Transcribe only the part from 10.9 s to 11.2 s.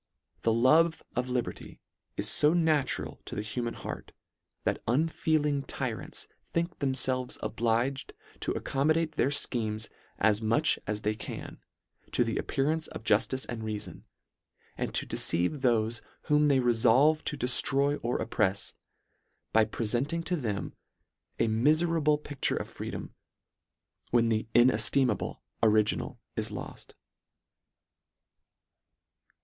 they